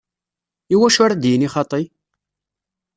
[0.73, 1.81] Iwacu ara d-yini xaṭi?